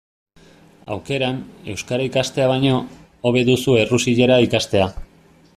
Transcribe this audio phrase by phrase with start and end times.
[0.95, 1.37] Aukeran,
[1.75, 2.81] euskara ikastea baino,
[3.31, 4.93] hobe duzu errusiera ikastea.